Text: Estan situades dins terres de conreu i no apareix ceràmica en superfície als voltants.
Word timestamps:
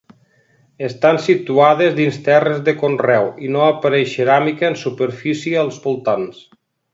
Estan 0.85 1.17
situades 1.25 1.93
dins 1.99 2.17
terres 2.27 2.63
de 2.69 2.73
conreu 2.79 3.29
i 3.49 3.53
no 3.57 3.61
apareix 3.69 4.15
ceràmica 4.17 4.67
en 4.71 4.79
superfície 4.85 5.61
als 5.67 5.79
voltants. 5.89 6.43